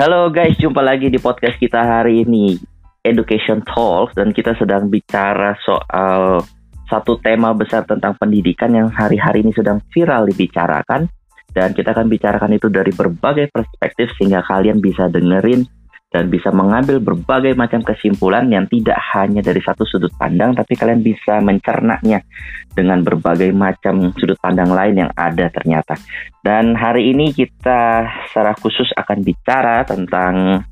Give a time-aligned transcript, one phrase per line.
[0.00, 2.56] Halo guys, jumpa lagi di podcast kita hari ini
[3.04, 6.40] Education Talks dan kita sedang bicara soal
[6.88, 11.04] satu tema besar tentang pendidikan yang hari-hari ini sedang viral dibicarakan.
[11.52, 15.68] Dan kita akan bicarakan itu dari berbagai perspektif sehingga kalian bisa dengerin
[16.10, 21.06] dan bisa mengambil berbagai macam kesimpulan yang tidak hanya dari satu sudut pandang, tapi kalian
[21.06, 22.26] bisa mencernanya
[22.74, 25.94] dengan berbagai macam sudut pandang lain yang ada ternyata.
[26.42, 30.66] Dan hari ini kita secara khusus akan bicara tentang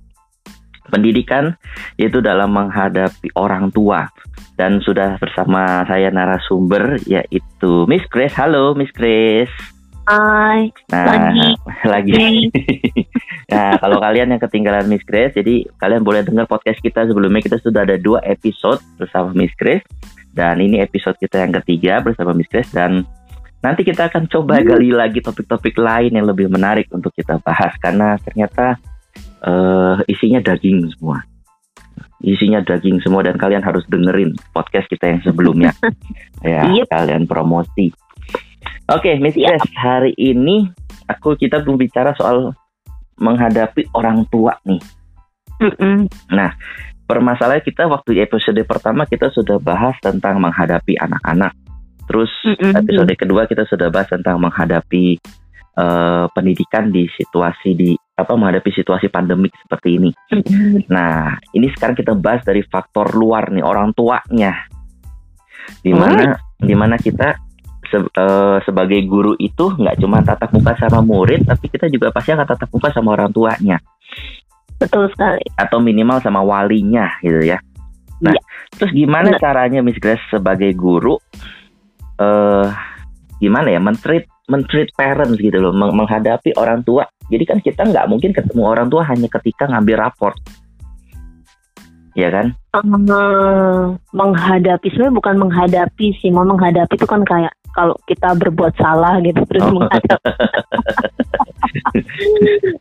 [0.89, 1.55] pendidikan
[2.01, 4.09] yaitu dalam menghadapi orang tua
[4.57, 8.35] dan sudah bersama saya narasumber yaitu Miss Grace.
[8.35, 9.78] Halo Miss Grace.
[10.09, 10.73] Hai.
[10.89, 11.49] Nah, lagi.
[11.85, 12.49] lagi.
[13.53, 17.45] nah, kalau kalian yang ketinggalan Miss Grace, jadi kalian boleh dengar podcast kita sebelumnya.
[17.45, 19.85] Kita sudah ada dua episode bersama Miss Grace.
[20.33, 22.73] Dan ini episode kita yang ketiga bersama Miss Grace.
[22.73, 23.05] Dan
[23.61, 24.67] nanti kita akan coba hmm.
[24.73, 27.77] gali lagi topik-topik lain yang lebih menarik untuk kita bahas.
[27.77, 28.81] Karena ternyata
[29.45, 31.21] uh, isinya daging semua.
[32.25, 35.77] Isinya daging semua dan kalian harus dengerin podcast kita yang sebelumnya.
[36.41, 36.89] ya, yep.
[36.89, 37.93] kalian promosi.
[38.89, 39.53] Oke, okay, Miss ya.
[39.77, 40.65] hari ini
[41.05, 42.57] aku kita belum bicara soal
[43.21, 44.81] menghadapi orang tua nih.
[45.61, 45.97] Mm -mm.
[46.33, 46.57] Nah,
[47.05, 51.53] permasalahan kita waktu episode pertama kita sudah bahas tentang menghadapi anak-anak.
[52.09, 52.73] Terus mm -mm.
[52.81, 55.21] episode kedua kita sudah bahas tentang menghadapi
[55.77, 60.11] uh, pendidikan di situasi di apa menghadapi situasi pandemik seperti ini.
[60.33, 60.73] Mm -hmm.
[60.89, 64.65] Nah, ini sekarang kita bahas dari faktor luar nih orang tuanya.
[65.85, 66.65] Di mana oh.
[66.65, 67.48] di mana kita
[67.89, 72.37] se uh, sebagai guru itu nggak cuma tatap muka sama murid, tapi kita juga pasti
[72.37, 73.81] akan tatap muka sama orang tuanya.
[74.79, 75.43] Betul sekali.
[75.59, 77.59] Atau minimal sama walinya gitu ya.
[78.19, 78.43] Nah, ya.
[78.75, 79.41] terus gimana Benar.
[79.43, 81.19] caranya Miss Grace sebagai guru
[82.19, 82.67] uh,
[83.39, 87.07] gimana ya mentreat mentreat parents gitu loh, meng menghadapi orang tua.
[87.29, 90.37] Jadi kan kita nggak mungkin ketemu orang tua hanya ketika ngambil raport.
[92.17, 92.57] Ya kan?
[92.75, 99.21] Uh, menghadapi sebenarnya bukan menghadapi sih, mau menghadapi itu kan kayak kalau kita berbuat salah
[99.25, 99.73] gitu terus oh.
[99.75, 100.21] menghadap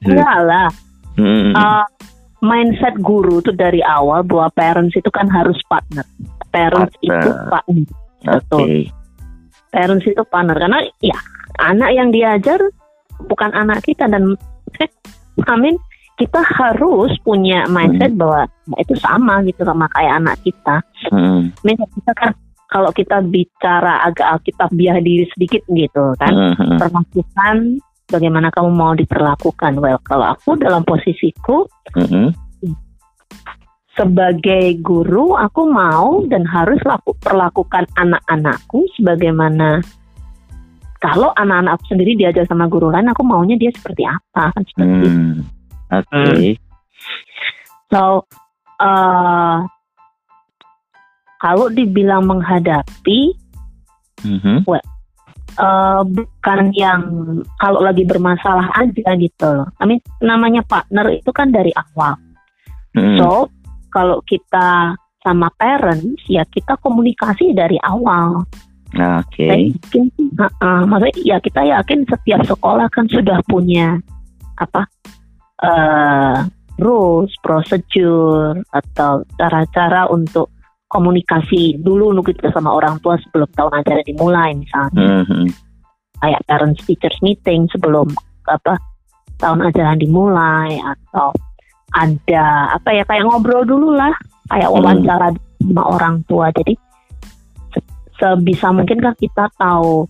[0.08, 0.70] enggak lah
[1.20, 1.52] hmm.
[1.56, 1.86] uh,
[2.44, 6.06] mindset guru tuh dari awal bahwa parents itu kan harus partner
[6.50, 7.20] parents partner.
[7.20, 7.86] itu partner
[8.26, 8.84] betul okay.
[9.74, 11.18] parents itu partner karena ya
[11.64, 12.60] anak yang diajar
[13.26, 14.38] bukan anak kita dan
[14.78, 14.90] eh,
[15.50, 15.78] amin
[16.18, 18.22] kita harus punya mindset hmm.
[18.22, 18.42] bahwa
[18.82, 20.82] itu sama gitu sama kayak anak kita.
[21.14, 21.54] Hmm.
[21.62, 22.34] Misal kita kan
[22.78, 26.78] kalau kita bicara agak alkitabiah diri sedikit gitu kan, uh-huh.
[26.78, 29.82] perlakukan bagaimana kamu mau diperlakukan.
[29.82, 31.66] Well, kalau aku dalam posisiku
[31.98, 32.30] uh-huh.
[33.98, 39.82] sebagai guru, aku mau dan harus laku, perlakukan anak-anakku sebagaimana
[41.02, 45.06] kalau anak-anak aku sendiri diajar sama guru lain, aku maunya dia seperti apa kan seperti
[45.10, 45.34] hmm.
[45.98, 46.06] Oke.
[46.14, 46.46] Okay.
[46.54, 46.62] Hmm.
[47.90, 48.02] So,
[48.82, 49.66] uh,
[51.38, 53.34] kalau dibilang menghadapi,
[54.26, 54.66] mm-hmm.
[54.66, 54.82] well,
[55.62, 57.02] uh, bukan yang
[57.62, 59.70] kalau lagi bermasalah aja gitu loh.
[59.82, 62.18] I mean, namanya partner itu kan dari awal.
[62.98, 63.18] Mm-hmm.
[63.22, 63.54] So,
[63.94, 68.46] kalau kita sama parents, ya kita komunikasi dari awal.
[68.96, 69.76] Oke.
[69.92, 70.02] Okay.
[70.40, 74.00] uh, uh, maksudnya ya kita yakin setiap sekolah kan sudah punya
[74.58, 74.88] apa
[75.62, 76.48] uh,
[76.80, 80.54] rules, prosedur atau cara-cara untuk
[80.88, 85.46] komunikasi dulu nunggu kita sama orang tua sebelum tahun ajaran dimulai misalnya mm-hmm.
[86.24, 88.08] kayak parents teachers meeting sebelum
[88.48, 88.80] apa
[89.38, 91.36] tahun ajaran dimulai atau
[91.92, 94.16] ada apa ya kayak ngobrol dulu lah
[94.48, 94.84] kayak mm-hmm.
[94.84, 95.40] wawancara mm.
[95.68, 96.74] sama orang tua jadi
[98.18, 100.08] sebisa mungkin kan kita tahu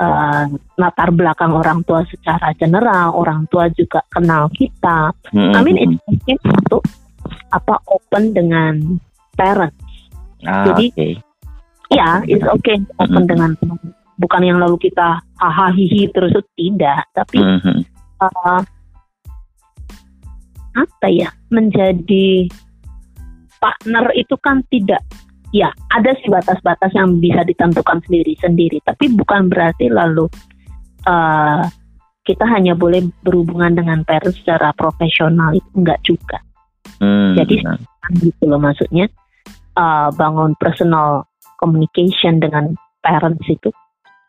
[0.00, 0.44] uh,
[0.78, 5.52] latar belakang orang tua secara general orang tua juga kenal kita mm-hmm.
[5.52, 6.82] I mean it's mungkin untuk
[7.50, 9.02] apa open dengan
[9.36, 9.85] parents
[10.44, 11.12] Ah, Jadi okay.
[11.88, 13.30] ya it's okay open mm-hmm.
[13.30, 13.50] dengan
[14.20, 17.78] bukan yang lalu kita hahaha hihi terus itu tidak, tapi mm-hmm.
[18.20, 18.60] uh,
[20.76, 22.52] apa ya menjadi
[23.56, 25.00] partner itu kan tidak
[25.56, 30.28] ya ada sih batas-batas yang bisa ditentukan sendiri-sendiri tapi bukan berarti lalu
[31.08, 31.64] uh,
[32.26, 36.38] kita hanya boleh berhubungan dengan parents secara profesional itu enggak juga
[37.00, 37.54] hmm, jadi
[38.20, 39.08] gitu loh maksudnya
[39.76, 41.28] uh, bangun personal
[41.60, 43.70] communication dengan parents itu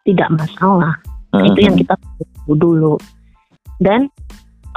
[0.08, 0.96] tidak masalah.
[1.34, 1.48] Uh -huh.
[1.52, 2.96] Itu yang kita tahu dulu.
[3.82, 4.08] Dan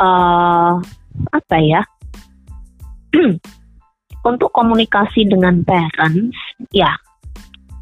[0.00, 0.80] uh,
[1.34, 1.82] apa ya?
[4.30, 6.36] untuk komunikasi dengan parents,
[6.70, 6.92] ya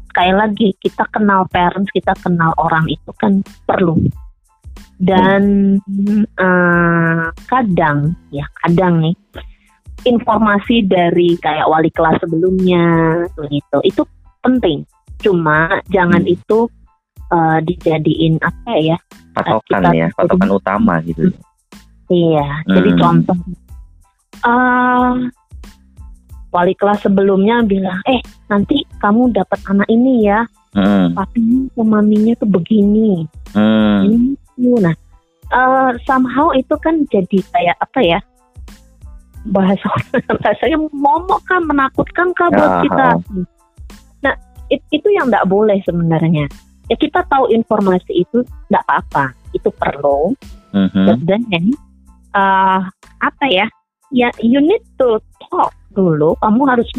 [0.09, 3.95] sekali lagi kita kenal parents, kita kenal orang itu kan perlu.
[4.99, 5.79] dan
[6.35, 9.15] uh, kadang ya kadang nih
[10.05, 12.85] informasi dari kayak wali kelas sebelumnya
[13.51, 14.01] gitu itu
[14.39, 14.87] penting
[15.19, 16.35] cuma jangan hmm.
[16.35, 16.67] itu
[17.31, 18.97] uh, dijadiin apa ya
[19.35, 21.27] patokan ya patokan utama gitu
[22.07, 22.75] iya hmm.
[22.75, 23.37] jadi contoh
[24.47, 25.13] uh,
[26.49, 31.13] wali kelas sebelumnya bilang eh nanti kamu dapat anak ini ya hmm.
[31.13, 33.99] papinya maminya tuh begini hmm.
[34.07, 34.95] ini nah
[35.53, 38.19] uh, somehow itu kan jadi kayak apa ya
[39.49, 39.85] bahasa
[40.41, 43.07] bahasanya momok kan menakutkan kah buat ya, kita?
[44.23, 44.33] nah
[44.69, 46.45] it, itu yang tidak boleh sebenarnya.
[46.89, 49.33] Ya kita tahu informasi itu tidak apa-apa.
[49.53, 50.33] Itu perlu.
[50.69, 51.25] Mm-hmm.
[51.25, 51.41] dan
[52.37, 52.81] uh,
[53.21, 53.65] apa ya?
[54.13, 56.37] Ya you need to talk dulu.
[56.41, 56.89] Kamu harus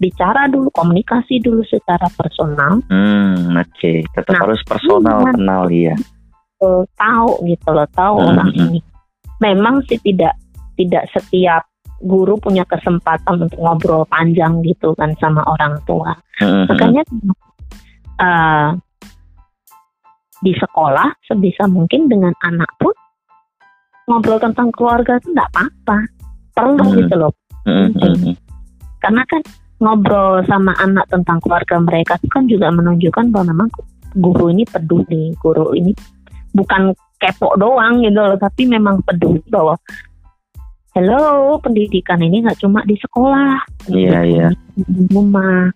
[0.00, 2.80] bicara dulu komunikasi dulu secara personal.
[2.88, 3.68] Hmm oke.
[3.76, 4.00] Okay.
[4.16, 5.96] tetap nah, harus personal kenal ya
[6.60, 8.30] uh, tahu gitu loh tahu mm-hmm.
[8.36, 8.80] orang ini.
[9.40, 10.36] Memang sih tidak
[10.76, 11.64] tidak setiap
[12.00, 16.16] guru punya kesempatan untuk ngobrol panjang gitu kan sama orang tua.
[16.40, 16.64] Mm-hmm.
[16.72, 17.02] Makanya
[18.20, 18.68] uh,
[20.40, 22.96] di sekolah sebisa mungkin dengan anak pun
[24.08, 25.98] ngobrol tentang keluarga itu enggak apa-apa.
[26.56, 26.98] Perlu mm-hmm.
[27.04, 27.32] gitu loh.
[27.68, 28.34] Mm-hmm.
[29.00, 29.42] Karena kan
[29.80, 33.68] ngobrol sama anak tentang keluarga mereka itu kan juga menunjukkan bahwa memang
[34.16, 35.96] guru ini peduli, guru ini
[36.52, 39.76] bukan kepo doang gitu loh, tapi memang peduli bahwa
[40.90, 43.62] hello pendidikan ini nggak cuma di sekolah.
[43.86, 44.48] Iya iya.
[44.74, 45.70] di rumah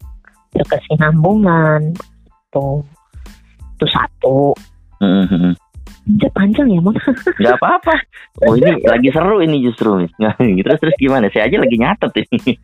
[0.51, 1.95] berkesinambungan
[2.51, 2.83] tuh.
[3.79, 4.55] Itu satu.
[5.03, 5.53] Mm-hmm.
[6.37, 6.99] panjang ya mas
[7.41, 7.95] nggak apa-apa.
[8.45, 10.35] Oh ini lagi seru ini justru nggak
[10.67, 11.31] terus terus gimana?
[11.31, 12.53] Saya aja lagi nyatet ini.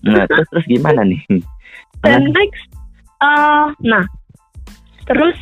[0.00, 1.22] Nah terus terus gimana nih?
[2.02, 2.66] Dan next
[3.22, 4.02] uh, nah
[5.06, 5.36] terus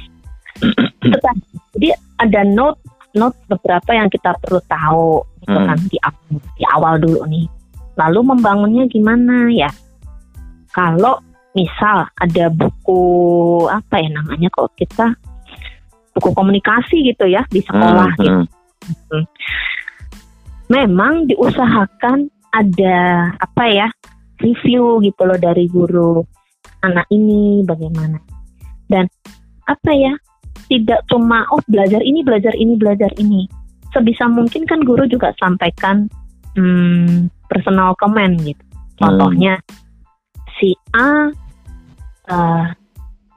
[1.78, 2.82] jadi ada note
[3.16, 5.68] note beberapa yang kita perlu tahu gitu hmm.
[5.68, 5.98] kan di,
[6.58, 7.46] di awal dulu nih.
[7.98, 9.70] Lalu membangunnya gimana ya?
[10.70, 11.18] Kalau
[11.56, 13.02] misal ada buku
[13.66, 15.16] apa ya namanya kok kita
[16.14, 18.20] buku komunikasi gitu ya di sekolah hmm.
[18.22, 18.42] gitu.
[19.10, 19.24] Hmm.
[20.68, 23.88] Memang diusahakan ada apa ya
[24.40, 26.22] review gitu loh dari guru
[26.84, 28.22] anak ini bagaimana
[28.86, 29.04] dan
[29.66, 30.14] apa ya
[30.68, 33.48] tidak cuma oh belajar ini belajar ini belajar ini
[33.92, 36.06] sebisa mungkin kan guru juga sampaikan
[36.54, 38.60] hmm, personal comment gitu
[39.00, 40.44] contohnya hmm.
[40.60, 41.32] si A
[42.28, 42.66] uh,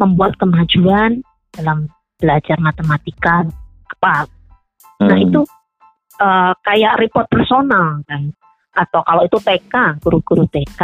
[0.02, 1.24] membuat kemajuan
[1.56, 1.88] dalam
[2.20, 3.48] belajar matematika
[3.98, 4.28] apa nah,
[5.00, 5.08] hmm.
[5.08, 5.42] nah itu
[6.20, 8.32] uh, kayak report personal kan
[8.72, 10.82] atau kalau itu TK guru-guru TK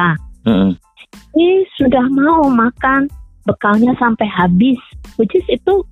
[0.48, 0.72] hmm.
[1.36, 3.08] ini sudah mau makan
[3.48, 4.80] bekalnya sampai habis
[5.16, 5.84] which is itu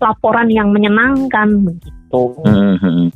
[0.00, 2.22] laporan yang menyenangkan begitu.
[2.44, 3.10] Mm-hmm.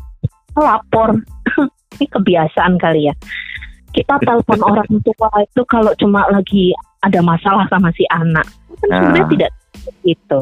[0.57, 1.17] Lapor,
[1.97, 3.15] ini kebiasaan kali ya.
[3.93, 6.73] Kita telepon orang tua itu kalau cuma lagi
[7.03, 8.47] ada masalah sama si anak,
[8.81, 8.97] kan ah.
[9.01, 9.51] sebenarnya tidak
[10.07, 10.39] gitu.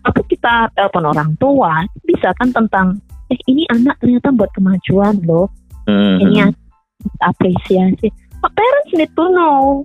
[0.00, 2.96] Tapi kita telepon orang tua, bisa kan tentang,
[3.28, 5.48] eh ini anak ternyata buat kemajuan loh.
[5.88, 6.18] Mm-hmm.
[6.24, 6.36] Ini
[7.24, 8.08] apresiasi.
[8.40, 9.84] Parents need to know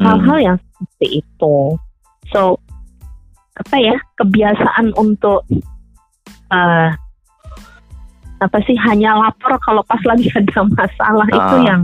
[0.00, 0.44] hal-hal mm.
[0.44, 1.56] yang seperti itu.
[2.30, 2.60] So
[3.58, 5.42] apa ya kebiasaan untuk
[6.54, 6.90] uh,
[8.38, 11.64] apa sih hanya lapor kalau pas lagi ada masalah uh, itu ah.
[11.66, 11.82] yang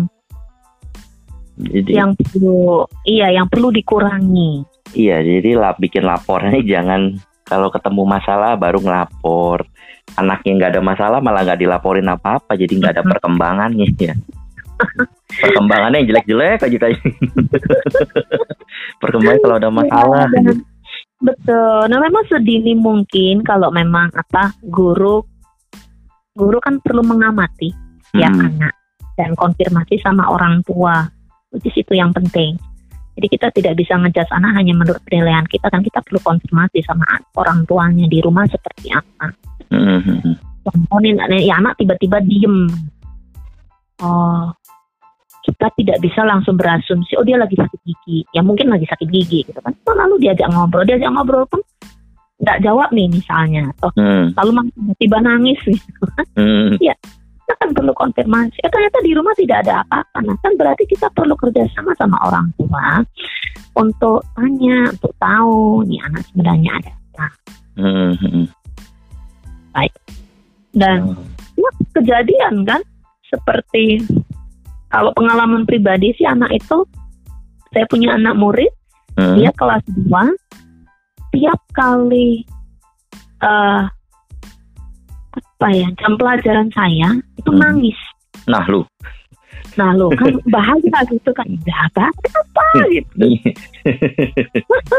[1.54, 4.66] jadi, yang perlu iya yang perlu dikurangi.
[4.94, 7.14] Iya jadi lah bikin laporannya jangan
[7.46, 9.66] kalau ketemu masalah baru ngelapor.
[10.18, 14.14] Anaknya nggak ada masalah malah nggak dilaporin apa apa jadi nggak ada perkembangannya ya.
[15.34, 17.00] Perkembangannya jelek-jelek aja kayak
[19.02, 20.26] perkembangan kalau ada masalah.
[20.30, 20.52] Ya,
[21.24, 21.88] Betul.
[21.88, 25.24] Nah memang sedini mungkin kalau memang apa guru
[26.36, 27.72] guru kan perlu mengamati
[28.12, 28.36] ya hmm.
[28.36, 28.74] ya anak
[29.16, 31.08] dan konfirmasi sama orang tua.
[31.56, 32.60] Itu itu yang penting.
[33.14, 37.06] Jadi kita tidak bisa ngejudge anak hanya menurut penilaian kita kan kita perlu konfirmasi sama
[37.38, 39.32] orang tuanya di rumah seperti apa.
[39.70, 40.34] Hmm.
[40.66, 42.68] Contohnya ya anak tiba-tiba diem.
[44.02, 44.50] Oh,
[45.44, 49.44] kita tidak bisa langsung berasumsi oh dia lagi sakit gigi ya mungkin lagi sakit gigi
[49.44, 51.60] gitu kan lalu diajak ngobrol diajak ngobrol pun
[52.40, 54.32] nggak jawab nih misalnya atau hmm.
[54.34, 56.80] lalu tiba-tiba nangis gitu kan hmm.
[56.80, 56.96] ya
[57.44, 61.12] kita kan perlu konfirmasi eh, ternyata di rumah tidak ada apa-apa nah kan berarti kita
[61.12, 63.04] perlu kerjasama sama orang tua
[63.76, 67.26] untuk tanya untuk tahu nih anak sebenarnya ada apa
[67.76, 68.46] hmm.
[69.76, 69.94] baik
[70.72, 71.24] dan hmm.
[71.60, 71.70] ya,
[72.00, 72.80] kejadian kan
[73.28, 74.02] seperti
[74.94, 76.86] kalau pengalaman pribadi sih anak itu
[77.74, 78.70] saya punya anak murid
[79.18, 79.34] hmm.
[79.34, 82.46] dia kelas 2 tiap kali
[83.42, 83.90] uh,
[85.34, 87.58] apa ya jam pelajaran saya itu Hmm.
[87.58, 87.98] nangis
[88.44, 88.84] Nah lu,
[89.80, 93.24] nah lo kan bahaya gitu kan ya apa apa gitu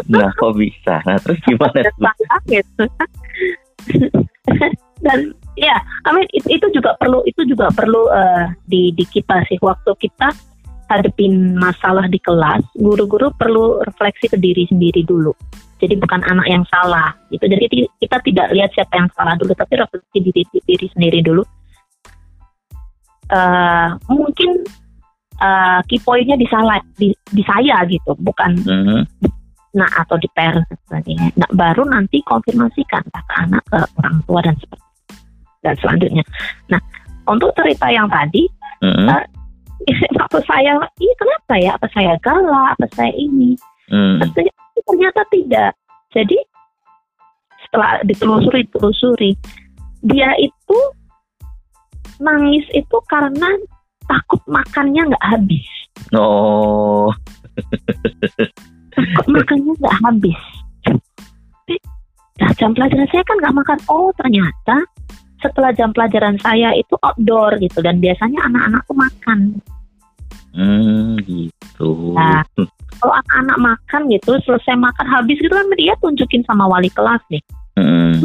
[0.10, 0.98] nah kok bisa?
[1.06, 2.10] Nah terus gimana tuh?
[2.50, 2.84] Gitu
[5.06, 9.46] dan ya I mean, itu, itu juga perlu itu juga perlu eh, di di kita
[9.48, 9.62] sih.
[9.62, 10.34] Waktu kita
[10.90, 15.34] hadepin masalah di kelas guru-guru perlu refleksi ke diri sendiri dulu.
[15.76, 17.46] Jadi bukan anak yang salah gitu.
[17.46, 21.44] Jadi kita tidak lihat siapa yang salah dulu tapi refleksi diri diri sendiri dulu.
[23.26, 24.52] Eh, mungkin
[25.36, 28.16] eh key point-nya di salah di, di saya gitu.
[28.16, 29.02] Bukan Mhm.
[29.76, 31.36] nah atau di parents dan sebagainya.
[31.36, 34.85] Nah, baru nanti konfirmasikan ke anak ke orang tua dan seperti
[35.66, 36.22] dan selanjutnya.
[36.70, 36.78] Nah,
[37.26, 38.46] untuk cerita yang tadi,
[38.86, 39.10] Mhm.
[40.14, 41.72] waktu saya, iya kenapa ya?
[41.74, 42.78] Apa saya galak?
[42.78, 43.58] Apa saya ini?
[43.90, 44.22] Mhm.
[44.34, 45.72] Ternyata, ternyata tidak.
[46.14, 46.38] Jadi
[47.66, 49.32] setelah ditelusuri telusuri,
[50.06, 50.80] dia itu
[52.22, 53.50] nangis itu karena
[54.06, 55.68] takut makannya nggak habis.
[56.14, 57.10] Oh,
[58.96, 60.40] kok makannya nggak habis.
[62.36, 63.80] Nah, jam pelajaran saya kan nggak makan.
[63.92, 64.78] Oh, ternyata
[65.50, 69.40] setelah jam pelajaran saya itu outdoor gitu dan biasanya anak-anak tuh makan.
[70.56, 72.16] hmm, gitu.
[72.16, 72.42] Nah.
[72.96, 77.44] Kalau anak-anak makan gitu, selesai makan habis gitu kan dia tunjukin sama wali kelas nih.
[77.76, 78.24] Mhm.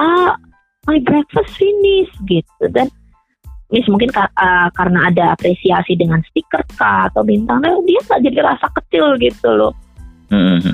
[0.00, 0.40] Ah,
[0.88, 2.88] my breakfast finish gitu dan
[3.68, 8.40] Miss mungkin ka- ah, karena ada apresiasi dengan stiker kah atau bintang, dia nggak jadi
[8.40, 9.76] rasa kecil gitu loh.
[10.32, 10.72] Mhm.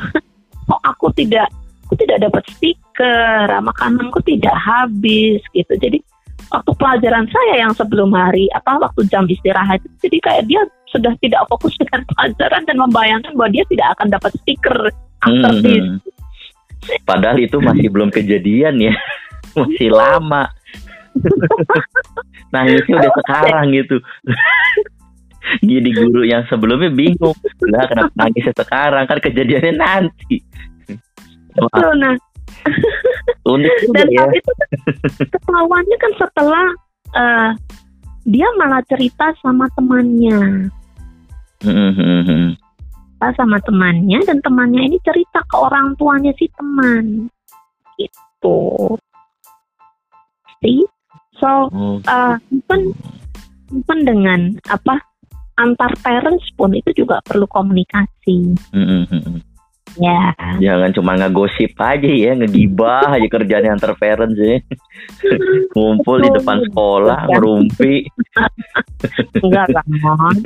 [0.64, 1.50] kok aku tidak
[1.94, 6.02] aku tidak dapat stiker makananku tidak habis gitu jadi
[6.50, 10.60] waktu pelajaran saya yang sebelum hari apa waktu jam istirahat itu jadi kayak dia
[10.90, 14.78] sudah tidak fokus dengan pelajaran dan membayangkan bahwa dia tidak akan dapat stiker
[15.22, 15.86] after this
[16.84, 17.02] Mhm.
[17.08, 18.94] Padahal itu masih belum kejadian ya,
[19.58, 20.52] masih lama.
[22.54, 23.96] Nangisnya udah sekarang gitu.
[25.60, 27.36] Jadi guru yang sebelumnya bingung,
[27.68, 30.40] lah kenapa nangisnya sekarang kan kejadiannya nanti.
[31.54, 32.14] Betul, nah.
[33.52, 34.24] Unik dan ya.
[34.24, 34.52] saat itu
[35.34, 36.66] ketahuannya kan setelah
[37.12, 37.50] eh,
[38.24, 40.68] dia malah cerita sama temannya.
[41.64, 42.56] Mhm.
[43.24, 47.28] cerita sama temannya dan temannya ini cerita ke orang tuanya si teman.
[47.96, 48.60] Gitu.
[50.60, 50.84] See?
[51.40, 52.92] So Oh, uh, even
[53.72, 55.00] even dengan apa
[55.56, 58.58] antar parents pun itu juga perlu komunikasi.
[58.72, 59.53] Mhm.
[59.94, 64.58] Ya Jangan cuma ngegosip aja ya, ngegibah aja kerjaan antar parents ya.
[65.72, 68.06] Ngumpul di depan sekolah, ngerumpi.
[69.38, 70.36] enggak lah mohon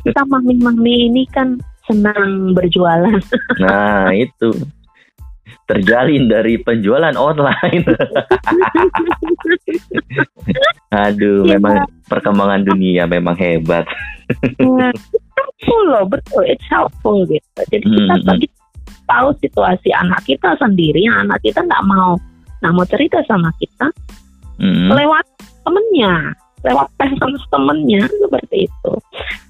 [0.00, 3.18] kita mami-mami ini kan senang berjualan
[3.56, 4.52] Nah, itu.
[5.64, 7.88] Terjalin dari penjualan online.
[10.94, 11.56] Aduh, Iya.
[11.56, 13.88] memang perkembangan dunia memang hebat.
[14.58, 18.40] helpful loh betul it's helpful gitu jadi kita Hmm, hmm.
[19.04, 22.16] Tahu situasi anak kita sendiri yang anak kita nggak mau
[22.60, 23.88] nggak mau cerita sama kita
[24.54, 24.86] Hmm.
[24.86, 25.26] lewat
[25.66, 26.30] temennya
[26.62, 28.92] lewat parents temennya seperti itu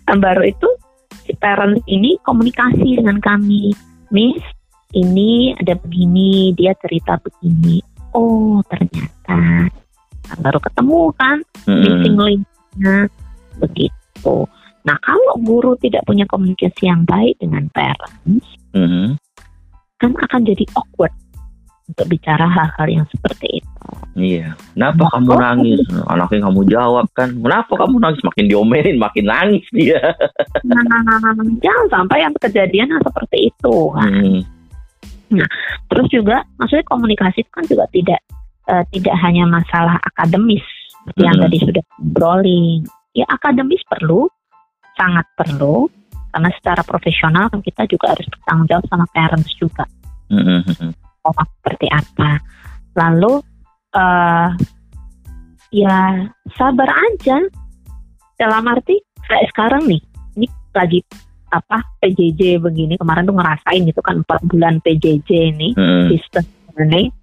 [0.08, 0.68] dan baru itu
[1.28, 3.76] si parents ini komunikasi dengan kami
[4.08, 4.40] miss
[4.96, 7.84] ini ada begini dia cerita begini
[8.16, 9.68] oh ternyata
[10.24, 11.36] Nah, baru ketemu kan
[11.68, 11.84] Hmm.
[11.84, 12.96] missing linknya
[13.60, 14.36] begitu
[14.84, 19.20] nah kalau guru tidak punya komunikasi yang baik dengan parents Hmm.
[20.04, 21.14] Kan akan jadi awkward
[21.84, 23.74] untuk bicara hal-hal yang seperti itu
[24.14, 24.54] Iya.
[24.78, 25.80] Kenapa kamu nangis?
[26.06, 27.34] Anaknya kamu jawab kan.
[27.34, 28.22] Kenapa kamu nangis?
[28.22, 29.98] Makin diomelin, makin nangis dia.
[30.62, 30.80] Nah,
[31.58, 33.76] jangan sampai yang kejadian yang seperti itu.
[33.90, 34.10] kan.
[35.34, 35.46] Hmm.
[35.90, 38.20] Terus juga, maksudnya komunikasi itu kan juga tidak
[38.70, 40.62] eh, tidak hanya masalah akademis
[41.02, 41.84] seperti yang tadi sudah
[42.14, 42.86] brolling.
[43.18, 44.30] Ya akademis perlu,
[44.94, 45.90] sangat perlu,
[46.34, 49.86] karena secara profesional kan kita juga harus bertanggung jawab sama parents juga.
[50.26, 50.66] Hmm.
[50.66, 50.90] Hmm.
[51.22, 51.30] Oh,
[51.62, 52.42] seperti apa.
[52.98, 53.38] Lalu
[53.94, 54.48] eh
[55.70, 56.26] ya
[56.58, 57.38] sabar aja.
[58.34, 58.98] Dalam arti
[59.30, 60.02] kayak sekarang nih,
[60.34, 60.98] ini lagi
[61.54, 66.10] apa PJJ begini kemarin tuh ngerasain gitu kan empat bulan PJJ ini Hmm.
[66.10, 67.14] distance learning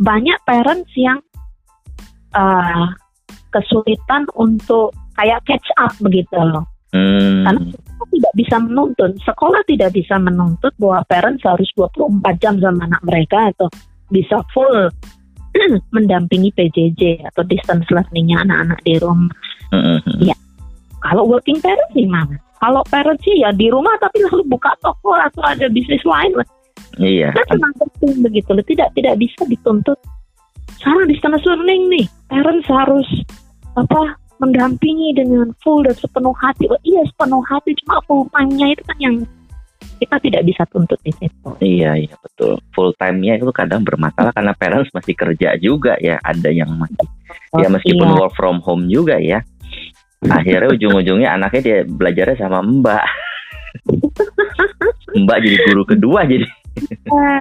[0.00, 1.20] banyak parents yang
[2.32, 2.86] eh,
[3.52, 7.44] kesulitan untuk kayak catch up begitu loh Hmm.
[7.44, 12.88] Karena kita tidak bisa menuntut sekolah tidak bisa menuntut bahwa parents harus 24 jam sama
[12.88, 13.68] anak mereka atau
[14.08, 14.88] bisa full
[15.94, 19.32] mendampingi PJJ atau distance learningnya anak-anak di rumah
[19.68, 20.00] Hmm.
[20.00, 20.32] Hmm.
[21.04, 25.44] kalau working parents gimana kalau parents sih ya di rumah tapi lalu buka toko atau
[25.44, 26.32] ada bisnis lain
[26.96, 27.36] Iya.
[27.36, 30.00] kan senang penting begitu loh tidak tidak bisa dituntut
[30.80, 33.04] sekarang distance learning nih parents harus
[33.76, 38.82] apa mendampingi dengan full dan sepenuh hati oh, iya sepenuh hati cuma full time-nya itu
[38.86, 39.14] kan yang
[39.98, 41.50] kita tidak bisa tuntut di situ.
[41.58, 42.62] Iya iya betul.
[42.70, 46.22] Full time-nya itu kadang bermasalah karena parents masih kerja juga ya.
[46.22, 47.06] Ada yang masih
[47.54, 48.14] oh, ya meskipun iya.
[48.14, 49.42] work from home juga ya.
[50.22, 53.04] Akhirnya ujung-ujungnya anaknya dia belajarnya sama Mbak.
[55.24, 56.46] mbak jadi guru kedua jadi.
[57.10, 57.40] Uh,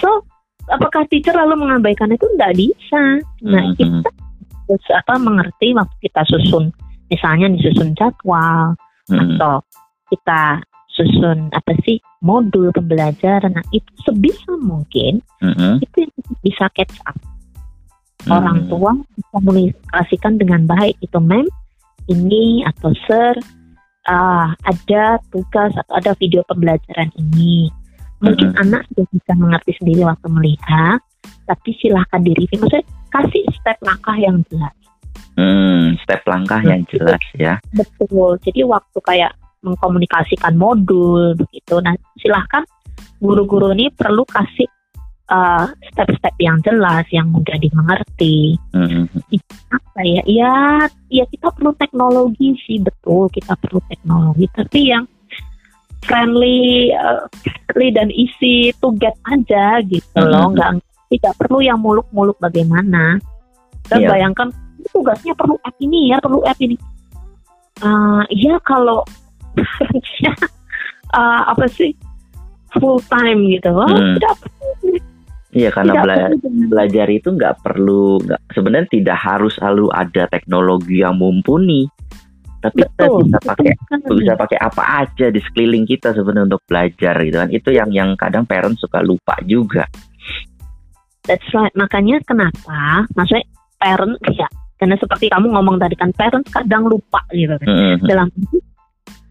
[0.00, 0.24] so
[0.72, 2.24] apakah teacher lalu mengabaikan itu?
[2.36, 3.02] Tidak bisa.
[3.44, 4.02] Nah mm -hmm.
[4.02, 4.10] kita
[4.72, 6.72] apa mengerti waktu kita susun
[7.12, 8.74] misalnya disusun jadwal
[9.08, 9.20] mm -hmm.
[9.36, 9.54] atau
[10.08, 15.82] kita susun apa sih modul pembelajaran nah itu sebisa mungkin mm-hmm.
[15.82, 16.06] itu
[16.40, 18.30] bisa catch up mm-hmm.
[18.30, 18.94] orang tua
[19.34, 21.44] komunikasikan dengan baik itu mem
[22.06, 23.34] ini atau sir
[24.06, 27.68] uh, ada tugas atau ada video pembelajaran ini
[28.22, 28.62] mungkin mm-hmm.
[28.62, 31.02] anak sudah bisa mengerti sendiri waktu melihat
[31.44, 34.74] tapi silahkan diri maksudnya kasih step langkah yang jelas
[35.34, 37.58] Hmm, step langkah yang jelas ya.
[37.74, 38.38] Betul.
[38.38, 39.34] Jadi waktu kayak
[39.66, 41.82] mengkomunikasikan modul begitu.
[41.82, 42.62] Nah, silahkan
[43.18, 44.68] guru-guru ini perlu kasih
[45.34, 48.54] uh, step-step yang jelas, yang mudah dimengerti.
[48.76, 49.06] Mm-hmm.
[49.74, 50.22] Apa ya?
[50.28, 50.54] Ya,
[51.10, 54.46] ya kita perlu teknologi sih betul, kita perlu teknologi.
[54.54, 55.04] Tapi yang
[56.06, 60.30] friendly, uh, friendly dan easy to get aja gitu mm-hmm.
[60.30, 60.70] loh, nggak
[61.12, 63.18] tidak perlu yang muluk-muluk bagaimana.
[63.88, 64.10] Dan yeah.
[64.16, 64.48] bayangkan
[64.92, 66.76] tugasnya perlu app ini ya, perlu app ini.
[67.82, 69.02] Uh, ya kalau
[71.12, 71.90] uh, apa sih
[72.78, 74.18] full time gitu oh, hmm.
[74.18, 74.34] tidak
[75.54, 76.34] Iya karena bela
[76.66, 81.86] belajar itu nggak perlu nggak sebenarnya tidak harus selalu ada teknologi yang mumpuni
[82.58, 84.14] tapi betul, kita bisa pakai betul.
[84.18, 88.10] bisa pakai apa aja di sekeliling kita sebenarnya untuk belajar gitu kan itu yang yang
[88.18, 89.86] kadang parents suka lupa juga
[91.24, 91.72] that's right.
[91.76, 93.44] Makanya kenapa maksudnya
[93.80, 97.66] parent ya karena seperti kamu ngomong tadi kan parents kadang lupa gitu kan.
[97.68, 98.06] Mm -hmm.
[98.08, 98.28] dalam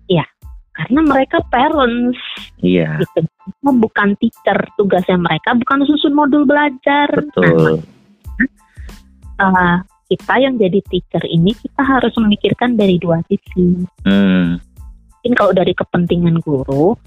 [0.09, 0.25] ya
[0.73, 2.19] karena mereka parents.
[2.59, 3.01] Iya.
[3.01, 3.25] Gitu.
[3.61, 7.09] Bukan teacher tugasnya mereka bukan susun modul belajar.
[7.13, 7.85] Betul.
[9.33, 9.77] Nah, uh,
[10.09, 13.81] kita yang jadi teacher ini kita harus memikirkan dari dua sisi.
[14.05, 14.59] Hmm.
[15.23, 16.99] mungkin kalau dari kepentingan guru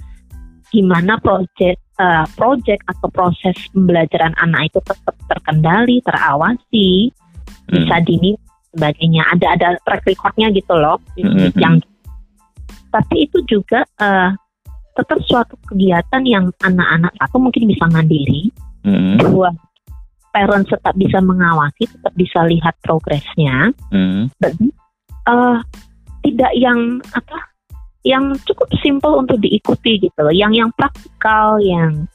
[0.72, 7.72] gimana project uh, project atau proses pembelajaran anak itu tetap terkendali terawasi hmm.
[7.72, 8.32] bisa dini
[8.76, 11.52] sebagainya ada ada track recordnya gitu loh hmm.
[11.56, 11.80] yang
[12.92, 14.32] tapi itu juga uh,
[14.96, 18.48] tetap suatu kegiatan yang anak-anak satu mungkin bisa mandiri,
[18.82, 19.20] mm.
[19.20, 19.52] dua
[20.32, 24.32] parents tetap bisa mengawasi, tetap bisa lihat progresnya, mm.
[24.40, 24.54] dan
[25.28, 25.61] uh,
[26.24, 27.37] tidak yang apa,
[28.07, 32.07] yang cukup simple untuk diikuti gitu loh, yang yang praktikal, yang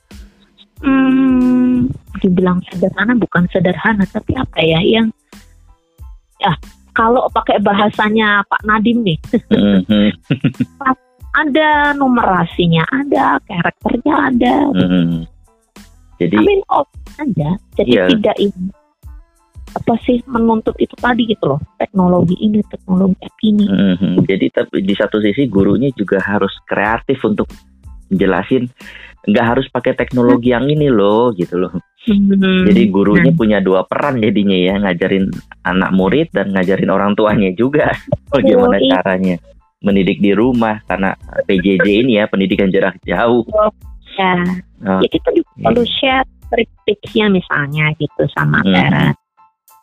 [0.80, 1.92] hmm,
[2.24, 5.12] dibilang sederhana bukan sederhana, tapi apa ya, yang
[6.40, 6.56] ya
[6.96, 9.20] kalau pakai bahasanya Pak Nadim nih,
[9.52, 10.08] mm-hmm.
[11.44, 14.56] ada numerasinya, ada karakternya ada.
[14.72, 15.28] Mm-hmm.
[16.22, 16.86] Jadi, I mean, oh,
[17.18, 17.58] ada.
[17.76, 18.08] Jadi yeah.
[18.14, 18.70] tidak ini
[19.82, 23.66] apa sih menuntut itu tadi gitu loh teknologi ini teknologi ini.
[23.66, 24.14] Mm-hmm.
[24.30, 27.50] Jadi tapi di satu sisi gurunya juga harus kreatif untuk
[28.14, 28.70] jelasin
[29.22, 31.74] nggak harus pakai teknologi yang ini loh gitu loh.
[32.02, 32.66] Hmm.
[32.66, 33.38] Jadi gurunya hmm.
[33.38, 35.30] punya dua peran jadinya ya ngajarin
[35.62, 37.94] anak murid dan ngajarin orang tuanya juga
[38.34, 39.38] bagaimana oh, caranya
[39.86, 41.14] mendidik di rumah karena
[41.46, 43.46] PJJ ini ya pendidikan jarak jauh.
[44.18, 44.34] Ya,
[44.86, 45.66] oh, ya kita juga iya.
[45.70, 46.30] perlu share
[46.90, 48.74] tipsnya misalnya gitu sama hmm.
[48.74, 49.18] parent.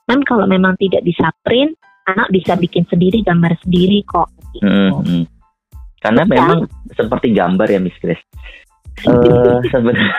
[0.09, 1.77] Kan kalau memang tidak bisa print,
[2.09, 4.33] anak bisa bikin sendiri gambar sendiri kok.
[4.57, 4.65] Gitu.
[4.65, 5.25] Hmm, hmm.
[6.01, 6.65] Karena memang
[6.97, 8.25] seperti gambar ya Miss Grace
[9.07, 10.11] Uh, sebenarnya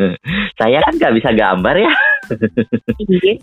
[0.60, 1.92] saya kan nggak bisa gambar ya.
[2.96, 3.34] Iya.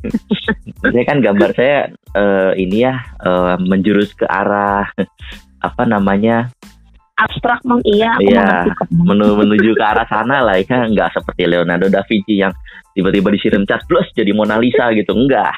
[0.81, 1.77] saya kan gambar saya
[2.17, 4.89] uh, ini ya uh, menjurus ke arah
[5.61, 6.49] apa namanya
[7.19, 12.03] abstrak meng iya iya menu, menuju ke arah sana lah ya nggak seperti Leonardo da
[12.07, 12.55] Vinci yang
[12.99, 15.15] tiba-tiba disiram cat plus jadi Mona Lisa gitu.
[15.15, 15.55] Enggak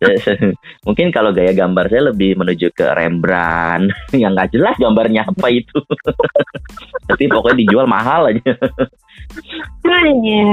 [0.86, 3.92] mungkin kalau gaya gambar saya lebih menuju ke Rembrandt.
[4.22, 5.78] Yang nggak jelas gambarnya apa itu.
[7.06, 8.52] Tapi pokoknya dijual mahal aja.
[9.86, 10.48] Hanya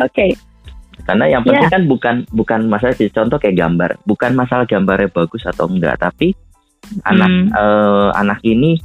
[0.00, 0.10] oke.
[0.12, 0.32] Okay.
[1.00, 1.72] karena yang penting yeah.
[1.72, 3.08] kan bukan bukan masalah sih.
[3.10, 3.90] Contoh kayak gambar.
[4.04, 6.36] Bukan masalah gambarnya bagus atau enggak tapi
[7.06, 7.46] anak hmm.
[7.54, 8.80] uh, anak ini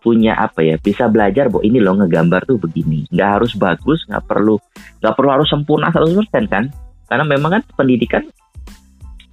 [0.00, 3.04] punya apa ya bisa belajar bahwa ini loh ngegambar tuh begini.
[3.12, 4.56] Nggak harus bagus nggak perlu
[5.00, 6.64] nggak perlu harus sempurna 100% kan?
[7.08, 8.24] Karena memang kan pendidikan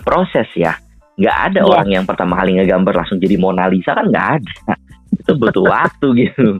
[0.03, 0.75] proses ya.
[1.17, 1.67] Nggak ada ya.
[1.67, 4.73] orang yang pertama kali ngegambar langsung jadi Mona Lisa kan nggak ada.
[5.23, 6.60] Itu butuh waktu gitu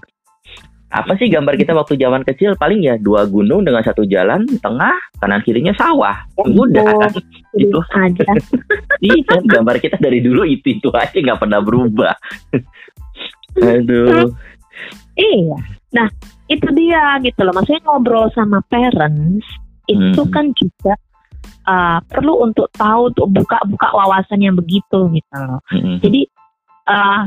[0.88, 2.56] apa sih gambar kita waktu zaman kecil?
[2.56, 6.23] Paling ya dua gunung dengan satu jalan tengah kanan kirinya sawah.
[6.39, 7.12] Udah
[7.56, 8.23] itu aja.
[8.97, 12.17] Iya gambar kita dari dulu itu itu aja nggak pernah berubah.
[13.62, 14.34] Aduh.
[15.13, 15.58] Iya.
[15.93, 16.08] Nah
[16.50, 17.54] itu dia gitu loh.
[17.54, 19.45] Maksudnya ngobrol sama parents
[19.86, 20.34] itu hmm.
[20.34, 20.93] kan juga
[21.67, 25.62] uh, perlu untuk tahu untuk buka-buka wawasan yang begitu gitu loh.
[25.71, 26.00] Hmm.
[26.04, 26.21] jadi
[26.91, 27.21] uh,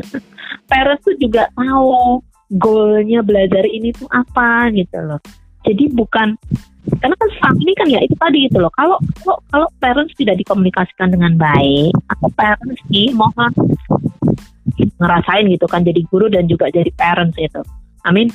[0.70, 5.20] parents tuh juga tahu goalnya belajar ini tuh apa gitu loh.
[5.64, 6.36] Jadi bukan
[7.00, 8.72] karena kan selama ini kan ya itu tadi gitu loh.
[8.76, 13.52] Kalau kalau kalau parents tidak dikomunikasikan dengan baik, atau parents nih mohon
[15.00, 17.60] ngerasain gitu kan jadi guru dan juga jadi parents itu.
[18.04, 18.28] Amin.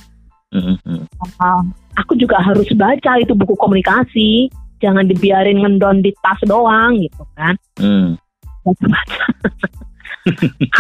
[0.50, 1.06] Mm-hmm.
[1.38, 1.62] Uh,
[1.94, 4.50] aku juga harus baca itu buku komunikasi.
[4.82, 7.54] Jangan dibiarin ngendon di tas doang gitu kan.
[7.78, 8.18] Mm.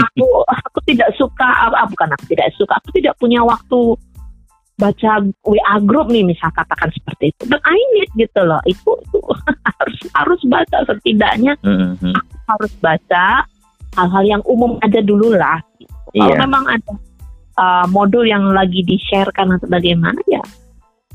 [0.04, 3.95] aku aku tidak suka apa bukan aku tidak suka aku tidak punya waktu
[4.80, 5.12] baca
[5.43, 9.19] WA grup nih misal katakan seperti itu dan I need gitu loh itu itu
[9.75, 12.15] harus harus baca setidaknya mm-hmm.
[12.15, 13.43] aku harus baca
[13.99, 15.91] hal-hal yang umum aja dulu lah gitu.
[16.15, 16.32] yeah.
[16.32, 16.43] kalau iya.
[16.47, 16.91] memang ada
[17.60, 20.39] uh, modul yang lagi di sharekan atau bagaimana ya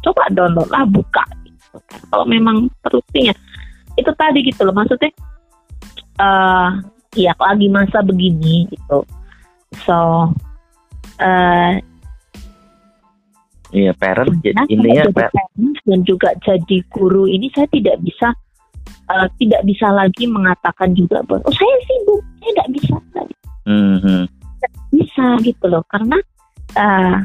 [0.04, 3.32] coba download lah buka gitu kan kalau memang perlunya
[3.96, 5.08] itu tadi gitu loh maksudnya
[6.20, 6.84] uh,
[7.14, 9.06] ya lagi masa begini gitu
[9.86, 10.30] so
[11.22, 11.74] uh,
[13.74, 18.30] Iya, parent jadi ini ya parent dan juga jadi guru ini saya tidak bisa
[19.10, 22.96] uh, tidak bisa lagi mengatakan juga bahwa oh saya sibuk, saya tidak bisa.
[23.64, 24.22] Mm-hmm.
[24.92, 26.20] bisa gitu loh karena
[26.76, 27.18] uh,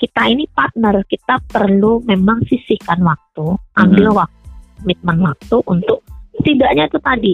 [0.00, 4.18] kita ini partner, kita perlu memang sisihkan waktu, ambil mm-hmm.
[4.18, 4.42] waktu,
[4.82, 6.02] komitmen waktu untuk
[6.40, 7.32] setidaknya itu tadi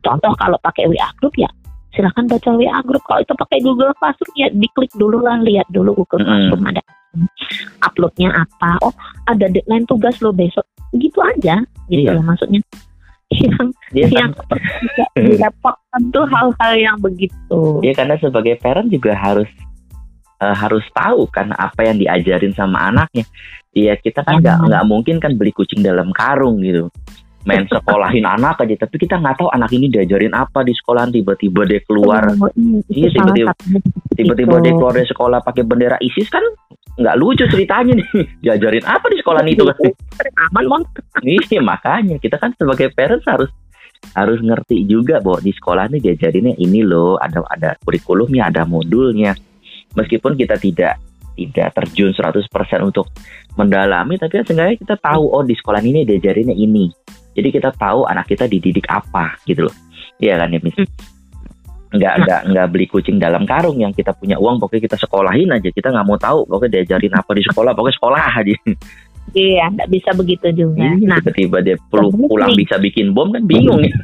[0.00, 1.50] Contoh kalau pakai WA Group ya
[1.94, 3.02] silahkan baca WA Group.
[3.06, 6.82] Kalau itu pakai Google Classroom ya diklik dulu lah, lihat dulu Google Classroom ada
[7.82, 8.78] uploadnya apa.
[8.86, 8.94] Oh
[9.26, 10.62] ada deadline tugas lo besok.
[10.94, 12.16] Gitu aja gitu iya.
[12.18, 12.62] loh maksudnya.
[13.30, 14.34] Yang dia yang
[15.14, 17.78] direpotkan tuh hal-hal yang begitu.
[17.78, 19.46] Ya karena sebagai parent juga harus
[20.42, 23.22] uh, harus tahu kan apa yang diajarin sama anaknya.
[23.70, 26.90] Iya kita kan nggak nggak mungkin kan beli kucing dalam karung gitu
[27.44, 28.86] main sekolahin anak aja.
[28.86, 31.08] Tapi kita nggak tahu anak ini diajarin apa di sekolah.
[31.08, 32.28] Tiba-tiba dia keluar.
[32.36, 32.50] Oh,
[32.90, 33.52] iya tiba-tiba
[34.14, 36.42] tiba-tiba dia keluar dari sekolah pakai bendera ISIS kan
[37.00, 38.08] nggak lucu ceritanya nih.
[38.44, 39.64] Diajarin apa di sekolah itu?
[39.64, 40.82] Kan aman mon
[41.24, 42.20] iya makanya.
[42.20, 43.50] Kita kan sebagai parents harus
[44.16, 47.16] harus ngerti juga bahwa di sekolah ini diajarinnya ini loh.
[47.16, 49.32] Ada ada kurikulumnya ada modulnya.
[49.96, 51.02] Meskipun kita tidak
[51.40, 52.46] tidak terjun 100%
[52.84, 53.08] untuk
[53.56, 56.92] mendalami tapi seenggaknya kita tahu oh di sekolah ini diajarinnya ini
[57.34, 59.76] jadi kita tahu anak kita dididik apa gitu loh.
[60.20, 60.76] Iya kan ya, Miss?
[60.76, 60.90] Hmm.
[61.90, 62.22] Nggak, nah.
[62.22, 65.68] nggak, nggak beli kucing dalam karung yang kita punya uang pokoknya kita sekolahin aja.
[65.74, 68.56] Kita nggak mau tahu pokoknya diajarin apa di sekolah, pokoknya sekolah aja.
[69.30, 70.86] Iya, nggak bisa begitu juga.
[70.86, 73.94] Iya, nah, tiba-tiba dia pulang, pulang bisa bikin bom kan bingung ya.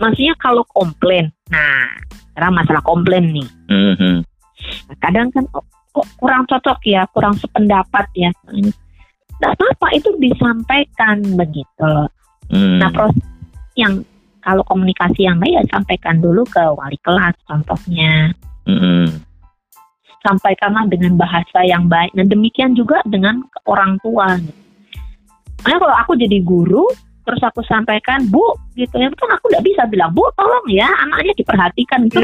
[0.00, 1.88] Maksudnya kalau komplain, nah,
[2.32, 3.48] sekarang masalah komplain nih.
[3.68, 4.16] Mm-hmm.
[5.00, 8.28] Kadang kan oh, kok kurang cocok ya, kurang sependapat ya.
[8.52, 8.68] Ini
[9.36, 11.92] tidak apa-apa itu disampaikan begitu.
[12.48, 12.80] Hmm.
[12.80, 13.24] Nah proses
[13.76, 14.00] yang
[14.40, 18.32] kalau komunikasi yang baik ya sampaikan dulu ke wali kelas contohnya.
[18.64, 19.10] Hmm.
[20.24, 22.14] Sampaikanlah dengan bahasa yang baik.
[22.16, 24.38] Dan demikian juga dengan orang tua.
[25.66, 26.86] Nah kalau aku jadi guru,
[27.26, 31.34] terus aku sampaikan bu gitu ya kan aku tidak bisa bilang bu tolong ya anaknya
[31.34, 32.22] diperhatikan gitu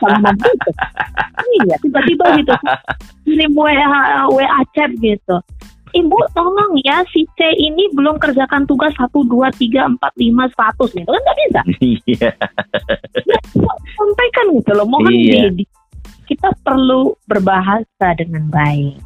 [0.00, 0.70] sama gitu
[1.60, 2.54] iya tiba-tiba gitu
[3.28, 5.36] ini WA WA chat gitu
[5.94, 10.90] ibu tolong ya si C ini belum kerjakan tugas satu dua tiga empat lima seratus
[10.92, 11.60] gitu kan nggak bisa.
[11.80, 12.30] Iya.
[13.54, 15.48] Ya, sampaikan gitu loh, mohon iya.
[15.48, 15.64] di,
[16.26, 18.98] kita perlu berbahasa dengan baik.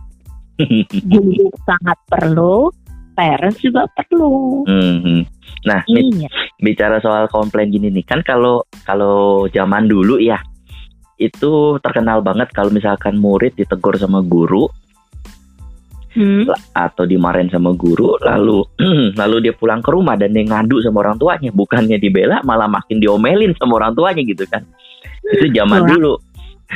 [1.12, 2.72] Guru sangat perlu,
[3.14, 4.64] parents juga perlu.
[4.66, 5.20] Mm-hmm.
[5.68, 6.30] Nah, iya.
[6.58, 10.40] bicara soal komplain gini nih, kan kalau kalau zaman dulu ya
[11.18, 14.70] itu terkenal banget kalau misalkan murid ditegur sama guru
[16.14, 16.48] hmm.
[16.72, 18.64] atau dimarahin sama guru lalu
[19.20, 21.50] lalu dia pulang ke rumah dan dia ngadu sama orang tuanya.
[21.52, 24.64] Bukannya dibela malah makin diomelin sama orang tuanya gitu kan.
[25.24, 25.88] Itu zaman oh.
[25.88, 26.14] dulu.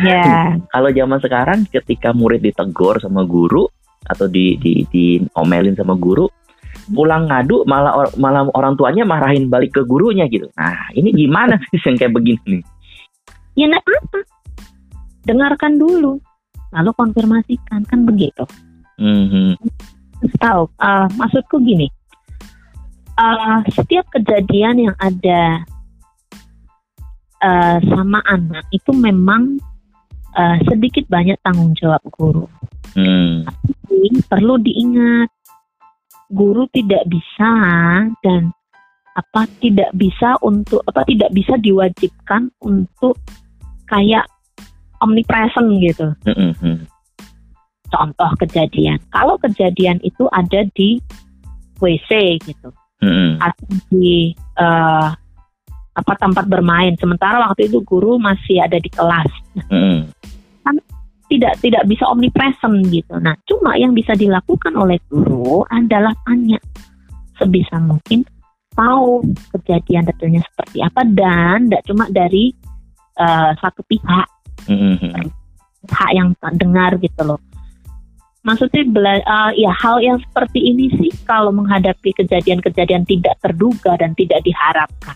[0.03, 0.59] Yeah.
[0.75, 3.69] kalau zaman sekarang ketika murid ditegur sama guru
[4.03, 6.27] atau di di diomelin sama guru
[6.91, 10.51] pulang ngadu malah or, malah orang tuanya marahin balik ke gurunya gitu.
[10.59, 12.63] Nah ini gimana sih yang kayak begini nih?
[13.55, 14.19] Ya enggak apa
[15.23, 16.19] dengarkan dulu
[16.75, 17.87] lalu konfirmasikan.
[17.87, 18.43] Kan begitu
[19.01, 19.49] Mm-hmm.
[20.39, 21.91] Tahu, uh, maksudku gini,
[23.19, 25.67] uh, setiap kejadian yang ada
[27.43, 29.59] uh, sama anak itu memang
[30.39, 32.47] uh, sedikit banyak tanggung jawab guru.
[32.93, 33.49] Hmm.
[33.49, 35.31] Tapi perlu diingat
[36.33, 37.53] guru tidak bisa
[38.25, 38.53] dan
[39.13, 43.21] apa tidak bisa untuk apa tidak bisa diwajibkan untuk
[43.85, 44.25] kayak
[45.05, 46.09] omnipresent gitu.
[46.25, 46.89] Mm-mm.
[47.93, 48.97] Contoh kejadian.
[49.13, 50.97] Kalau kejadian itu ada di
[51.77, 52.73] WC gitu
[53.05, 53.37] Mm-mm.
[53.37, 55.09] atau di eh,
[55.93, 56.97] apa tempat bermain.
[56.97, 59.29] Sementara waktu itu guru masih ada di kelas.
[59.69, 60.09] Mm-mm.
[61.33, 63.17] Tidak tidak bisa omnipresent gitu.
[63.17, 66.61] Nah, cuma yang bisa dilakukan oleh guru adalah tanya
[67.41, 68.21] sebisa mungkin
[68.77, 69.25] tahu
[69.57, 72.53] kejadian detailnya seperti apa dan tidak cuma dari
[73.17, 74.29] eh, satu pihak
[74.69, 75.29] Mm-mm.
[75.89, 77.41] hak yang dengar gitu loh.
[78.43, 84.19] Maksudnya bela- eh, ya hal yang seperti ini sih kalau menghadapi kejadian-kejadian tidak terduga dan
[84.19, 85.15] tidak diharapkan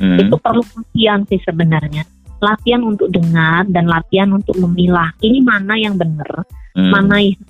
[0.00, 0.18] Mm.
[0.18, 2.02] itu perlu latihan sih sebenarnya.
[2.40, 6.90] Latihan untuk dengar dan latihan untuk memilah ini mana yang benar, Mm.
[6.90, 7.40] mana yang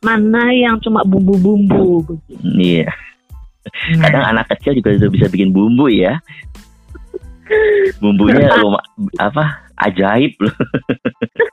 [0.00, 2.40] mana yang cuma bumbu-bumbu begitu.
[2.56, 2.88] Iya.
[3.98, 6.16] Nah, Kadang anak kecil juga sudah bisa bikin bumbu ya.
[8.00, 8.46] Bumbunya
[9.20, 9.68] apa?
[9.76, 10.52] Ajaib loh.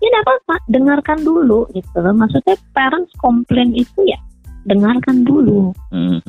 [0.00, 2.16] ya tidak apa-apa, dengarkan dulu gitu loh.
[2.16, 4.16] Maksudnya parents komplain itu ya
[4.64, 5.76] dengarkan dulu.
[5.92, 6.20] Mm.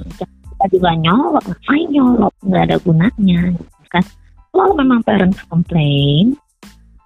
[0.62, 4.06] kita juga nyolot ngapain nyolot nggak ada gunanya gitu kan
[4.54, 6.38] kalau memang parents komplain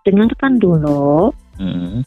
[0.03, 2.03] dengarkan dulu Mm.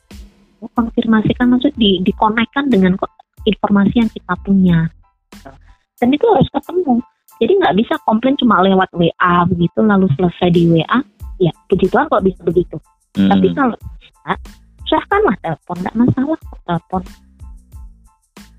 [0.77, 3.01] konfirmasikan maksud di dikonekkan dengan
[3.49, 4.93] informasi yang kita punya
[5.97, 7.01] dan itu harus ketemu
[7.41, 11.01] jadi nggak bisa komplain cuma lewat WA begitu lalu selesai di WA
[11.41, 12.77] ya puji Tuhan kalau bisa begitu
[13.17, 13.33] Mm.
[13.33, 13.73] tapi kalau
[14.29, 14.41] tidak
[14.85, 17.03] silahkanlah telepon nggak masalah kok telepon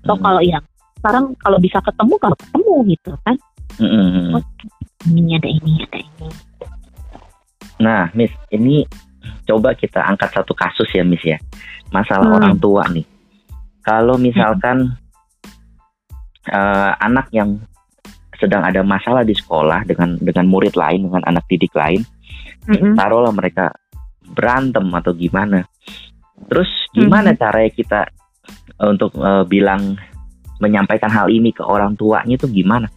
[0.00, 0.22] atau Mm.
[0.24, 0.64] kalau yang
[0.98, 3.36] sekarang kalau bisa ketemu kalau ketemu gitu kan
[3.78, 4.40] Mm-mm.
[5.06, 6.28] ini ada ini ada ini
[7.80, 8.84] Nah, Miss, ini
[9.48, 11.40] coba kita angkat satu kasus ya, Miss ya.
[11.88, 12.36] Masalah Hmm.
[12.36, 13.08] orang tua nih.
[13.80, 15.00] Kalau misalkan
[16.44, 17.56] eh, anak yang
[18.36, 22.04] sedang ada masalah di sekolah dengan dengan murid lain, dengan anak didik lain,
[22.68, 22.96] Mm-mm.
[23.00, 23.72] taruhlah mereka
[24.32, 25.66] berantem atau gimana.
[26.48, 28.00] Terus gimana caranya kita
[28.78, 29.98] eh, untuk eh, bilang
[30.60, 32.88] menyampaikan hal ini ke orang tuanya itu gimana?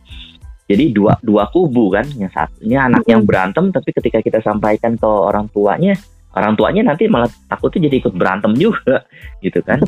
[0.63, 5.05] Jadi dua dua kubu kan, yang satunya anak yang berantem, tapi ketika kita sampaikan ke
[5.05, 5.91] orang tuanya,
[6.39, 9.03] orang tuanya nanti malah takutnya jadi ikut berantem juga,
[9.45, 9.83] gitu kan?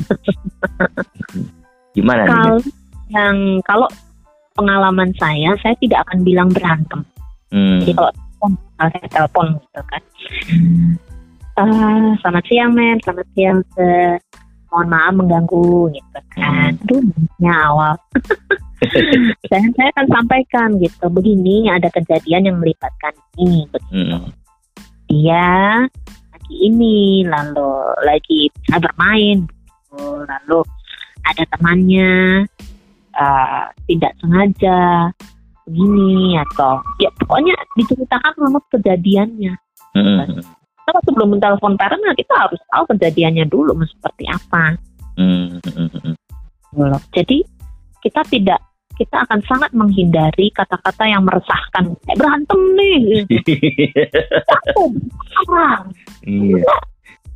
[1.96, 2.36] gimana nih?
[2.36, 2.58] kalau
[3.08, 3.88] yang kalau
[4.60, 7.08] pengalaman saya saya tidak akan bilang berantem
[7.54, 10.02] Hmm, jadi kalau telepon saya telepon gitu kan
[11.56, 13.00] Eh, selamat siang men.
[13.00, 14.20] Selamat siang Sir.
[14.76, 16.76] mohon maaf mengganggu gitu kan.
[16.84, 17.00] Aduh
[17.40, 17.96] ya awal.
[19.48, 21.08] Saya saya akan sampaikan gitu.
[21.08, 24.36] Begini ada kejadian yang melibatkan ini hmm,
[25.08, 25.80] dia
[26.12, 27.72] lagi ini lalu
[28.04, 30.28] lagi bisa bermain gitu.
[30.28, 30.60] lalu
[31.24, 32.44] ada temannya
[33.16, 35.10] eh, tidak sengaja
[35.66, 39.56] begini atau ya pokoknya diceritakan menurut kejadiannya.
[39.96, 40.44] Hmm, hmm,
[40.86, 44.78] kalau sebelum mentelepon parent kita harus tahu kejadiannya dulu seperti apa
[45.18, 46.14] hmm, hmm, hmm.
[46.78, 47.02] loh.
[47.12, 47.42] jadi
[48.06, 48.62] kita tidak
[48.96, 53.26] kita akan sangat menghindari kata-kata yang meresahkan kayak berantem nih
[54.48, 54.84] aku
[56.26, 56.64] Iya.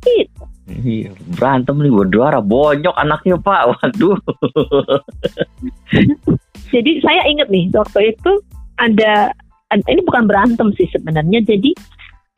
[0.00, 4.16] gitu Iya, berantem nih berdoa bonyok anaknya pak waduh
[6.70, 8.32] jadi saya ingat nih waktu itu
[8.78, 9.34] ada
[9.74, 11.74] ad- ini bukan berantem sih sebenarnya jadi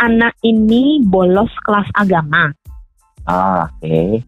[0.02, 2.50] anak ini bolos kelas agama.
[3.30, 4.26] Ah oke.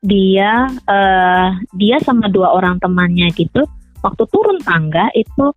[0.00, 3.68] Dia eh, dia sama dua orang temannya gitu
[4.00, 5.52] waktu turun tangga itu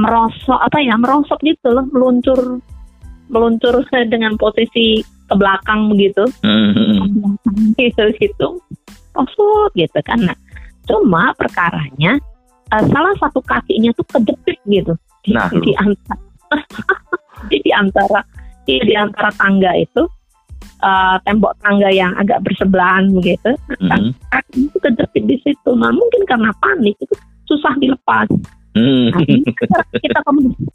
[0.00, 2.58] merosok apa ya merosok gitu loh meluncur
[3.28, 6.92] meluncur dengan posisi ke belakang begitu Hmm, hmm,
[7.44, 7.76] hmm.
[7.76, 8.48] gitu gitu.
[9.12, 10.24] Merosot gitu kan.
[10.24, 10.36] Nah
[10.88, 12.16] cuma perkaranya
[12.72, 14.96] eh, salah satu kakinya tuh kejepit gitu.
[15.24, 16.16] Di, Nah, di antara
[17.48, 18.20] di, di antara
[18.64, 20.02] di, di antara tangga itu
[20.82, 23.56] eh, tembok tangga yang agak bersebelahan begitu.
[23.80, 25.70] Hmm, kaki itu kejepit di situ.
[25.76, 27.14] Nah mungkin karena panik itu
[27.48, 28.28] susah dilepas.
[28.74, 29.14] Hmm.
[29.14, 30.66] nah, kita, kita komunikasi.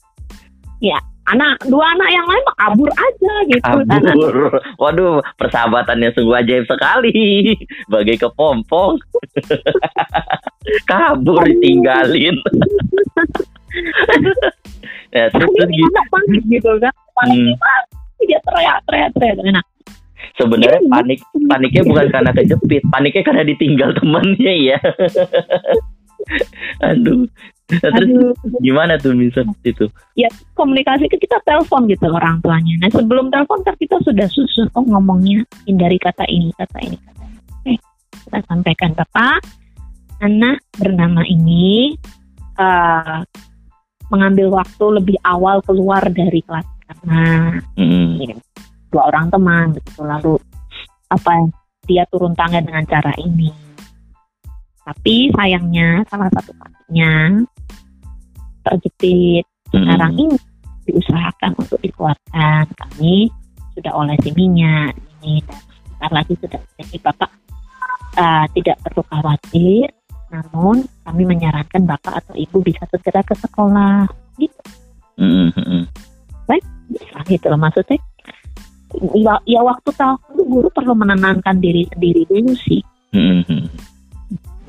[0.79, 0.99] Ya
[1.29, 3.75] anak dua anak yang lain mah kabur aja gitu.
[3.85, 4.35] Kabur.
[4.81, 7.53] Waduh persahabatannya sungguh ajaib sekali.
[7.87, 8.97] Bagai kepompong.
[10.89, 12.35] Kabur ditinggalin.
[15.09, 15.89] Ya terus, gitu.
[16.13, 16.93] panik gitu kan.
[17.17, 18.25] Panik Hmm.
[18.29, 19.41] dia teriak teriak teriak.
[19.41, 19.65] Nah
[20.37, 22.81] sebenarnya panik paniknya bukan karena kejepit.
[22.93, 24.77] Paniknya karena ditinggal temannya ya
[26.89, 27.25] Aduh.
[27.69, 28.33] Nah, terus Aduh.
[28.65, 29.85] gimana tuh misal itu?
[30.17, 30.25] ya
[30.57, 32.73] komunikasi ke kita telepon gitu orang tuanya.
[32.81, 37.23] Nah sebelum telepon kan kita sudah susun oh ngomongnya hindari kata ini kata ini kata
[37.29, 37.39] ini.
[37.61, 37.73] Oke,
[38.25, 39.45] kita sampaikan bapak
[40.19, 41.93] anak bernama ini
[42.57, 43.19] eh,
[44.09, 48.33] mengambil waktu lebih awal keluar dari kelas karena Mm-mm.
[48.89, 50.33] dua orang teman gitu lalu
[51.13, 51.53] apa
[51.85, 53.68] dia turun tangga dengan cara ini
[54.89, 57.45] tapi sayangnya salah satu kakinya
[58.65, 60.33] terjepit sekarang Mm-mm.
[60.33, 60.37] ini
[60.89, 63.29] diusahakan untuk dikeluarkan kami
[63.77, 67.29] sudah olesi minyak ini dan sebentar lagi sudah jadi bapak
[68.17, 69.93] uh, tidak perlu khawatir
[70.33, 74.09] namun kami menyarankan bapak atau ibu bisa segera ke sekolah
[74.41, 74.61] gitu
[75.21, 75.53] Mm-mm.
[75.53, 75.85] Mm-mm.
[76.89, 78.01] bisa gitu loh maksudnya
[79.13, 80.17] ya, ya waktu tahun
[80.49, 82.81] guru perlu menenangkan diri sendiri dulu sih
[83.13, 83.69] Mm-mm.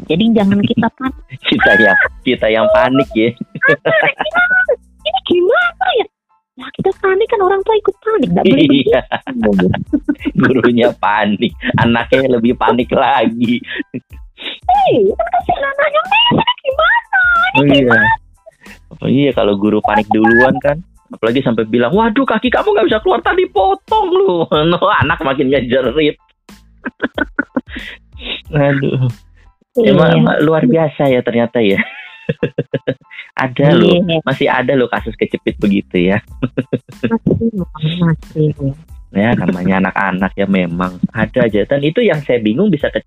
[0.06, 1.38] Jadi jangan kita panik.
[1.40, 3.30] Kita yang kita yang panik ya.
[5.00, 6.06] ini gimana ya?
[6.60, 9.00] Ya kita panik kan orang tua ikut panik nggak boleh Iya,
[10.36, 13.64] gurunya panik, anaknya lebih panik lagi.
[14.40, 17.20] Hei, kan kasih anaknya ini gimana?
[17.56, 17.98] Oh iya.
[19.00, 23.02] Oh iya kalau guru panik duluan kan apalagi sampai bilang waduh kaki kamu nggak bisa
[23.02, 26.16] keluar tadi potong lu no anak makin ngejerit.
[28.54, 29.08] Aduh
[29.78, 29.94] Iya.
[29.94, 31.78] emang luar biasa ya ternyata ya.
[33.40, 36.18] Ada loh Iya, masih ada loh kasus kecepit begitu ya.
[37.09, 37.48] Masih
[37.98, 38.48] masih
[39.11, 41.66] ya namanya anak-anak ya memang ada aja.
[41.66, 43.02] Dan itu yang saya bingung bisa ke,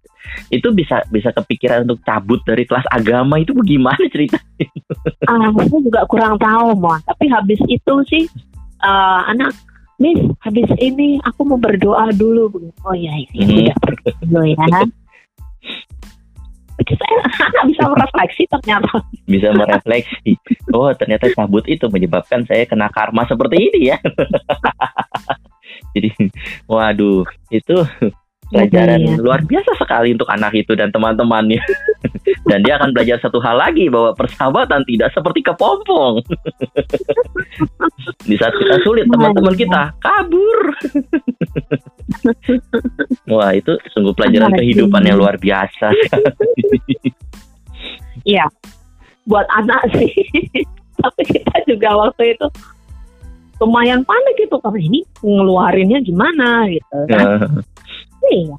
[0.52, 4.36] itu bisa bisa kepikiran untuk cabut dari kelas agama itu bagaimana cerita
[5.32, 8.24] ah saya juga kurang tahu mau tapi habis itu sih
[8.84, 9.56] eh, anak
[10.02, 12.50] Miss habis ini aku mau berdoa dulu.
[12.84, 13.72] Oh ya ya Hmm.
[14.28, 14.58] udah ya
[16.84, 17.18] Jadi saya
[17.72, 18.92] bisa merefleksi ternyata.
[19.26, 20.32] Bisa merefleksi.
[20.76, 23.98] Oh ternyata cabut itu menyebabkan saya kena karma seperti ini ya.
[25.96, 26.10] Jadi
[26.68, 27.76] waduh itu
[28.50, 29.18] pelajaran Iya.
[29.18, 31.58] luar biasa sekali untuk anak itu dan teman-temannya
[32.48, 36.24] dan dia akan belajar satu hal lagi bahwa persahabatan tidak seperti kepompong.
[38.30, 40.60] Di saat kita sulit teman-teman kita kabur.
[43.28, 45.92] Wah itu sungguh pelajaran kehidupan yang luar biasa.
[48.24, 48.48] Iya,
[49.28, 50.12] buat anak sih.
[51.04, 52.48] Tapi kita juga waktu itu
[53.60, 57.28] lumayan panik itu karena ini ngeluarinnya gimana gitu kan.
[58.32, 58.56] Iya.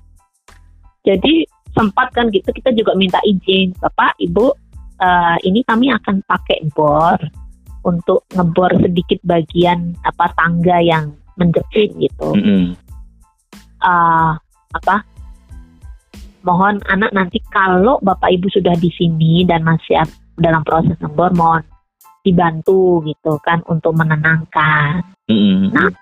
[1.05, 4.47] Jadi sempat kan gitu kita juga minta izin, Bapak, Ibu,
[5.03, 7.19] eh, ini kami akan pakai bor
[7.85, 12.31] untuk ngebor sedikit bagian apa tangga yang menjepit gitu.
[12.33, 12.73] Mm-mm.
[13.85, 14.33] eh
[14.75, 14.97] apa
[16.41, 20.09] mohon anak nanti kalau bapak ibu sudah di sini dan masih
[20.41, 21.63] dalam proses ngebor mohon
[22.25, 25.73] dibantu gitu kan untuk menenangkan Mm-mm.
[25.73, 25.93] Nah.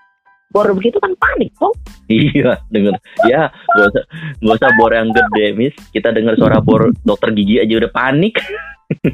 [0.53, 1.73] Bor begitu kan panik tuh
[2.11, 2.99] Iya, denger.
[3.25, 4.03] Ya, gak usah,
[4.43, 5.75] gak usah bor yang gede, Miss.
[5.89, 8.37] Kita dengar suara bor dokter gigi aja udah panik.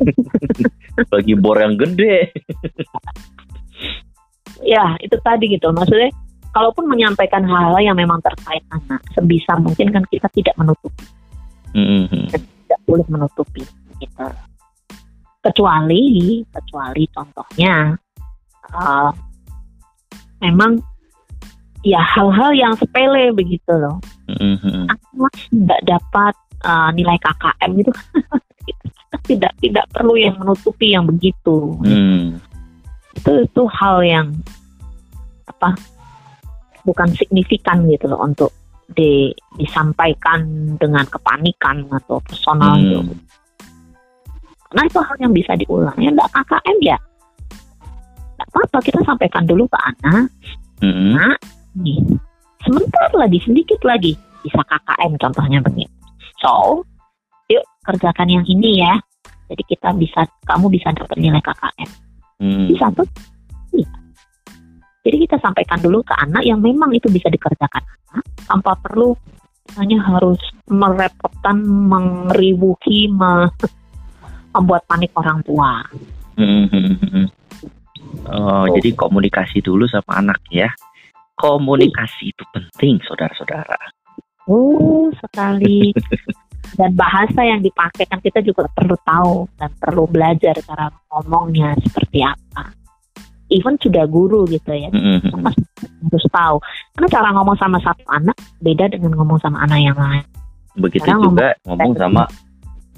[1.13, 2.33] Bagi bor yang gede.
[4.59, 6.11] ya itu tadi gitu maksudnya
[6.51, 11.05] kalaupun menyampaikan hal-hal yang memang terkait anak sebisa mungkin kan kita tidak menutupi
[11.71, 12.27] Mm-mm.
[12.27, 13.63] tidak boleh menutupi
[14.03, 14.27] gitu
[15.39, 17.95] kecuali kecuali contohnya
[18.67, 19.11] eh,
[20.43, 20.88] memang
[21.81, 24.87] ya hal-hal yang sepele begitu loh Mm-mm.
[24.87, 26.33] anak tidak dapat
[26.65, 27.91] eh, nilai KKM itu
[28.67, 32.39] kita tidak tidak perlu yang menutupi yang begitu Mm.
[33.15, 34.27] itu itu hal yang
[35.47, 35.75] apa
[36.87, 38.51] bukan signifikan gitu loh untuk
[38.89, 40.41] di, disampaikan
[40.81, 43.05] dengan kepanikan atau personal Hmm.
[43.05, 43.13] gitu.
[44.69, 46.97] Karena itu hal yang bisa diulang ya enggak KKM ya.
[48.37, 50.25] Enggak apa-apa kita sampaikan dulu ke anak
[50.79, 51.33] Mm-mm.
[51.79, 51.99] Nih.
[52.63, 54.13] Sebentar lagi sedikit lagi
[54.43, 55.87] bisa KKM contohnya begini.
[56.39, 56.83] So,
[57.47, 58.93] yuk kerjakan yang ini ya.
[59.49, 61.89] Jadi kita bisa kamu bisa dapat nilai KKM.
[62.39, 62.65] Mm.
[62.69, 63.07] Bisa tuh.
[63.73, 63.89] Iya.
[65.03, 67.81] Jadi kita sampaikan dulu ke anak yang memang itu bisa dikerjakan
[68.13, 69.15] anak tanpa perlu
[69.77, 73.53] hanya harus merepotkan, mengeribuki, me-
[74.55, 75.85] membuat panik orang tua.
[76.39, 77.29] Mm-mm.
[78.29, 80.69] Oh, jadi komunikasi dulu sama anak ya.
[81.39, 83.79] Komunikasi itu penting, saudara-saudara.
[84.51, 85.95] Oh, sekali.
[86.77, 92.21] Dan bahasa yang dipakai kan kita juga perlu tahu dan perlu belajar cara ngomongnya seperti
[92.21, 92.69] apa.
[93.49, 95.33] Even sudah guru gitu ya, Mm-mm.
[95.41, 96.61] Mas harus tahu.
[96.93, 100.25] Karena cara ngomong sama satu anak beda dengan ngomong sama anak yang lain.
[100.77, 102.23] Begitu Sekarang juga ngomong sama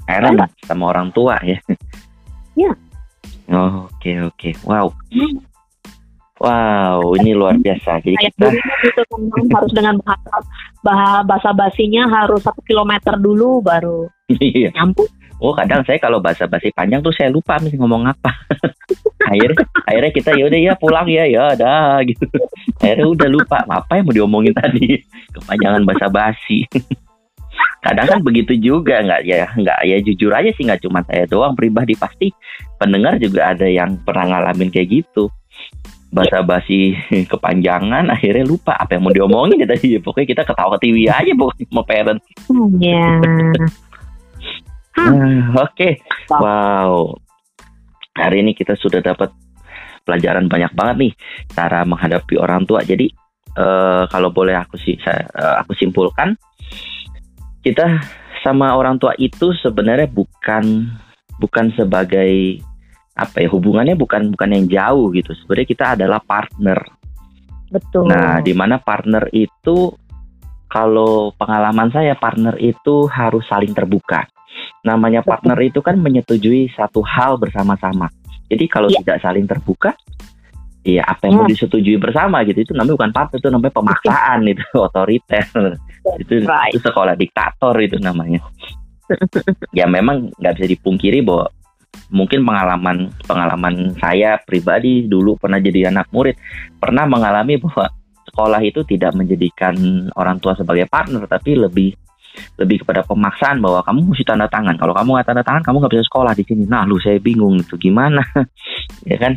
[0.04, 0.38] parent
[0.68, 1.58] sama orang tua ya.
[2.58, 2.72] Ya.
[3.52, 4.50] Oh, oke oke.
[4.64, 4.96] Wow.
[6.42, 8.02] Wow, ini luar biasa.
[8.02, 9.02] Jadi kita dulu gitu
[9.54, 10.36] harus dengan bahasa
[10.82, 14.10] bah- bahasa basinya harus satu kilometer dulu baru
[14.42, 14.74] iya.
[14.74, 15.06] nyambung.
[15.38, 18.34] Oh, kadang saya kalau bahasa basi panjang tuh saya lupa mesti ngomong apa.
[19.30, 22.26] akhirnya akhirnya kita ya udah ya pulang ya ya dah gitu.
[22.82, 24.98] Akhirnya udah lupa apa yang mau diomongin tadi.
[25.30, 26.66] Kepanjangan bahasa basi.
[27.84, 31.52] kadang kan begitu juga nggak ya nggak ya jujur aja sih nggak cuma saya doang
[31.52, 32.30] pribadi pasti
[32.78, 35.28] pendengar juga ada yang pernah ngalamin kayak gitu
[36.12, 36.92] bahasa basi
[37.32, 39.96] kepanjangan akhirnya lupa apa yang mau diomongin ya tadi.
[39.98, 42.20] Pokoknya kita ketawa ketiwi aja pokoknya sama parent.
[42.82, 43.08] Ya.
[44.92, 46.04] Ah, oke.
[46.28, 47.16] Wow.
[48.12, 49.32] Hari ini kita sudah dapat
[50.04, 51.12] pelajaran banyak banget nih
[51.48, 52.84] cara menghadapi orang tua.
[52.84, 53.08] Jadi
[53.56, 56.36] eh, kalau boleh aku sih saya eh, aku simpulkan
[57.64, 58.04] kita
[58.42, 60.92] sama orang tua itu sebenarnya bukan
[61.38, 62.60] bukan sebagai
[63.22, 66.78] apa ya hubungannya bukan bukan yang jauh gitu sebenarnya kita adalah partner
[67.70, 68.10] Betul.
[68.10, 69.94] nah di mana partner itu
[70.68, 74.24] kalau pengalaman saya partner itu harus saling terbuka
[74.84, 75.30] namanya Betul.
[75.36, 78.10] partner itu kan menyetujui satu hal bersama-sama
[78.50, 79.00] jadi kalau Iya.
[79.04, 79.92] tidak saling terbuka
[80.82, 81.54] Iya, apa yang mau Hmm.
[81.54, 85.46] disetujui bersama gitu itu namanya bukan partner itu namanya pemaksaan itu otoriter
[86.18, 86.74] itu, Right.
[86.74, 88.42] itu sekolah diktator itu namanya
[89.78, 91.46] ya memang nggak bisa dipungkiri bahwa
[92.12, 96.36] mungkin pengalaman pengalaman saya pribadi dulu pernah jadi anak murid
[96.76, 97.88] pernah mengalami bahwa
[98.32, 101.92] sekolah itu tidak menjadikan orang tua sebagai partner tapi lebih
[102.56, 104.80] lebih kepada pemaksaan bahwa kamu mesti tanda tangan.
[104.80, 106.64] Kalau kamu nggak tanda tangan kamu nggak bisa sekolah di sini.
[106.64, 108.24] Nah lu saya bingung itu gimana
[109.10, 109.36] ya kan?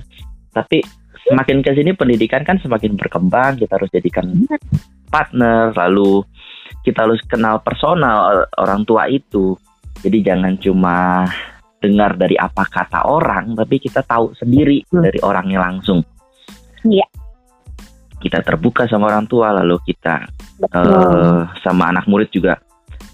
[0.56, 0.80] Tapi
[1.28, 4.30] semakin ke sini pendidikan kan semakin berkembang kita harus jadikan
[5.10, 6.24] partner lalu
[6.86, 9.58] kita harus kenal personal orang tua itu.
[10.00, 11.26] Jadi jangan cuma
[11.86, 15.06] dengar dari apa kata orang tapi kita tahu sendiri Hmm.
[15.06, 16.02] dari orangnya langsung
[16.82, 17.06] Iya.
[18.18, 20.26] kita terbuka sama orang tua lalu kita
[20.58, 20.82] Betul.
[20.90, 22.58] eh, sama anak murid juga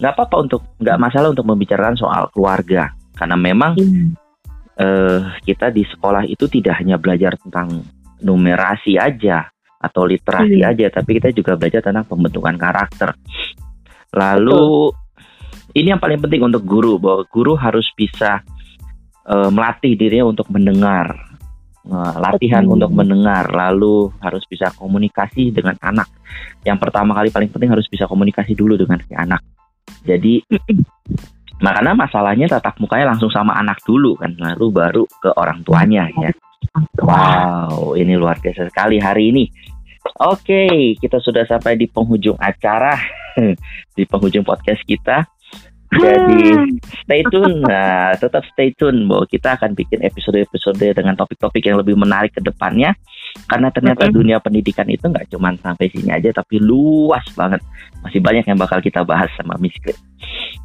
[0.00, 4.16] nggak apa-apa untuk nggak masalah untuk membicarakan soal keluarga karena memang Hmm.
[4.72, 7.84] eh, kita di sekolah itu tidak hanya belajar tentang
[8.24, 9.52] numerasi aja
[9.82, 10.70] atau literasi Hmm.
[10.70, 13.18] aja, tapi kita juga belajar tentang pembentukan karakter.
[14.14, 14.94] Lalu
[15.74, 18.46] ini yang paling penting untuk guru bahwa guru harus bisa
[19.28, 21.32] eh, melatih dirinya untuk mendengar,
[21.82, 22.74] Eh, latihan Betul.
[22.78, 26.06] untuk mendengar, lalu harus bisa komunikasi dengan anak.
[26.62, 29.42] Yang pertama kali paling penting harus bisa komunikasi dulu dengan si anak.
[30.06, 30.46] Jadi
[31.58, 36.30] makanya masalahnya tatap mukanya langsung sama anak dulu kan, lalu baru ke orang tuanya ya.
[37.02, 39.44] Wow, ini luar biasa sekali hari ini.
[40.22, 42.94] Oke, kita sudah sampai di penghujung acara,
[43.98, 45.26] di penghujung podcast kita.
[45.92, 46.40] Jadi
[47.04, 52.00] stay tune, nah, tetap stay tune bahwa kita akan bikin episode-episode dengan topik-topik yang lebih
[52.00, 52.96] menarik ke depannya.
[53.44, 54.16] Karena ternyata Mm-mm.
[54.16, 57.60] dunia pendidikan itu nggak cuma sampai sini aja, tapi luas banget.
[58.00, 59.76] Masih banyak yang bakal kita bahas sama Miss.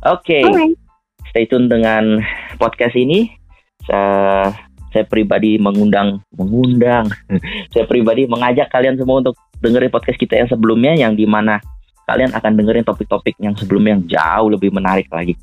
[0.08, 0.80] Oke, Alright.
[1.32, 2.24] stay tune dengan
[2.56, 3.28] podcast ini.
[3.84, 4.52] Saya,
[4.96, 7.12] saya pribadi mengundang, mengundang.
[7.76, 11.60] saya pribadi mengajak kalian semua untuk dengerin podcast kita yang sebelumnya, yang di mana
[12.08, 15.36] kalian akan dengerin topik-topik yang sebelumnya yang jauh lebih menarik lagi.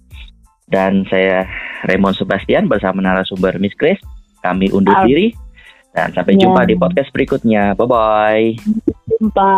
[0.65, 1.45] Dan saya
[1.85, 4.01] Raymond Sebastian bersama narasumber Miss Grace.
[4.41, 5.37] Kami undur Al- diri
[5.93, 6.49] dan sampai Ya.
[6.49, 7.77] jumpa di podcast berikutnya.
[7.77, 8.47] Bye bye.
[9.21, 9.53] Jumpa.